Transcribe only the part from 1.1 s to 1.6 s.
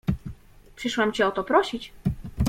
cię o to